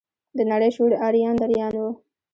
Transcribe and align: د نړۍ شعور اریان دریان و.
د 0.37 0.39
نړۍ 0.51 0.69
شعور 0.75 0.91
اریان 1.07 1.35
دریان 1.41 1.73
و. 1.83 1.85